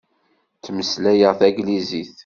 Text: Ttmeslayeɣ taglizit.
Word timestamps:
Ttmeslayeɣ 0.57 1.33
taglizit. 1.39 2.17